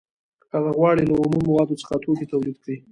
[0.53, 2.77] هغه غواړي له اومو موادو څخه توکي تولید کړي